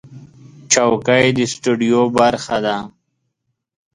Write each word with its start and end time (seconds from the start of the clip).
چوکۍ 0.71 1.25
د 1.37 1.39
سټوډیو 1.51 2.01
برخه 2.17 2.57
ده. 2.65 2.77